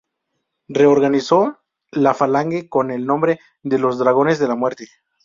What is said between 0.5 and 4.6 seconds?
Reorganizó la Falange con el nombre de "Los Dragones de la